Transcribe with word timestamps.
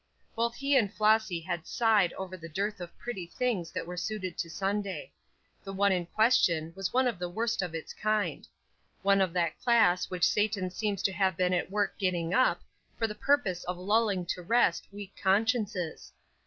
Both 0.35 0.55
he 0.55 0.75
and 0.75 0.91
Flossy 0.91 1.39
had 1.41 1.67
sighed 1.67 2.11
over 2.13 2.35
the 2.35 2.49
dearth 2.49 2.81
of 2.81 2.97
pretty 2.97 3.27
things 3.27 3.71
that 3.71 3.85
were 3.85 3.95
suited 3.97 4.35
to 4.39 4.49
Sunday. 4.49 5.11
The 5.63 5.71
one 5.73 5.91
in 5.91 6.07
question 6.07 6.73
was 6.75 6.91
one 6.91 7.05
of 7.07 7.19
the 7.19 7.29
worst 7.29 7.61
of 7.61 7.75
its 7.75 7.93
kind 7.93 8.47
one 9.03 9.21
of 9.21 9.31
that 9.33 9.59
class 9.59 10.09
which 10.09 10.23
Satan 10.27 10.71
seems 10.71 11.03
to 11.03 11.11
have 11.11 11.37
been 11.37 11.53
at 11.53 11.69
work 11.69 11.99
getting 11.99 12.33
up, 12.33 12.63
for 12.97 13.05
the 13.05 13.13
purpose 13.13 13.63
of 13.65 13.77
lulling 13.77 14.25
to 14.25 14.41
rest 14.41 14.87
weak 14.91 15.13
consciences. 15.21 16.11